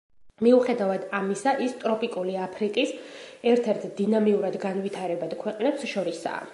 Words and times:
მოუხედავად 0.45 1.03
ამისა, 1.17 1.53
ის 1.65 1.75
ტროპიკული 1.83 2.39
აფრიკის 2.47 2.95
ერთ-ერთ 3.55 3.87
დინამიურად 4.01 4.61
განვითარებად 4.69 5.37
ქვეყნებს 5.45 5.91
შორისაა. 5.95 6.47